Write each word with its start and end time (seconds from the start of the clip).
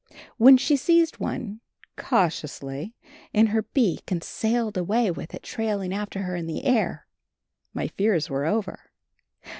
When 0.37 0.57
she 0.57 0.77
seized 0.77 1.19
one, 1.19 1.61
cautiously, 1.95 2.95
in 3.33 3.45
her 3.53 3.61
beak 3.61 4.09
and 4.09 4.23
sailed 4.23 4.75
away 4.75 5.11
with 5.11 5.35
it 5.35 5.43
trailing 5.43 5.93
after 5.93 6.23
her 6.23 6.35
in 6.35 6.47
the 6.47 6.65
air 6.65 7.05
my 7.75 7.87
fears 7.87 8.27
were 8.27 8.45
over. 8.47 8.89